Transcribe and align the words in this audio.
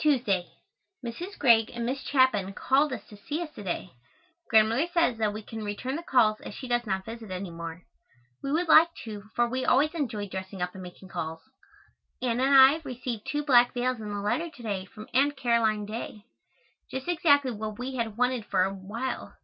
Tuesday. 0.00 0.46
Mrs. 1.04 1.38
Greig 1.38 1.70
and 1.74 1.84
Miss 1.84 2.00
Chapin 2.00 2.54
called 2.54 2.92
to 2.92 3.16
see 3.18 3.42
us 3.42 3.52
to 3.56 3.62
day. 3.62 3.90
Grandmother 4.48 4.86
says 4.86 5.18
that 5.18 5.34
we 5.34 5.42
can 5.42 5.62
return 5.66 5.96
the 5.96 6.02
calls 6.02 6.40
as 6.40 6.54
she 6.54 6.66
does 6.66 6.86
not 6.86 7.04
visit 7.04 7.30
any 7.30 7.50
more. 7.50 7.82
We 8.42 8.52
would 8.52 8.68
like 8.68 8.88
to, 9.04 9.24
for 9.36 9.46
we 9.46 9.66
always 9.66 9.92
enjoy 9.92 10.28
dressing 10.28 10.62
up 10.62 10.72
and 10.72 10.82
making 10.82 11.08
calls. 11.10 11.42
Anna 12.22 12.44
and 12.44 12.54
I 12.56 12.78
received 12.84 13.26
two 13.26 13.42
black 13.44 13.74
veils 13.74 14.00
in 14.00 14.08
a 14.10 14.22
letter 14.22 14.48
to 14.48 14.62
day 14.62 14.86
from 14.86 15.10
Aunt 15.12 15.36
Caroline 15.36 15.84
Dey. 15.84 16.24
Just 16.90 17.06
exactly 17.06 17.50
what 17.50 17.78
we 17.78 17.96
had 17.96 18.16
wanted 18.16 18.46
for 18.46 18.64
a 18.64 18.70
long 18.70 18.88
while. 18.88 19.36